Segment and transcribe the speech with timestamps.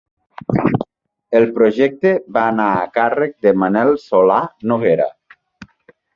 [1.39, 4.41] El projecte va anar a càrrec de Manel Solà
[4.73, 5.09] Noguera.